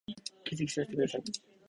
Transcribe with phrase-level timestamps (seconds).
[0.45, 1.21] 欠席させて下さい。